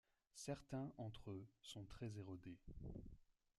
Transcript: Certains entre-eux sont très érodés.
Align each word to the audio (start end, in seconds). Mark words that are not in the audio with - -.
Certains 0.33 0.91
entre-eux 0.97 1.45
sont 1.61 1.85
très 1.85 2.09
érodés. 2.17 2.57